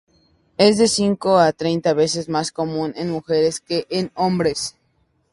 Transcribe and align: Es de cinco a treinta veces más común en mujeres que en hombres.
Es 0.57 0.79
de 0.79 0.87
cinco 0.87 1.37
a 1.37 1.53
treinta 1.53 1.93
veces 1.93 2.27
más 2.27 2.51
común 2.51 2.91
en 2.95 3.11
mujeres 3.11 3.59
que 3.59 3.85
en 3.91 4.11
hombres. 4.15 4.75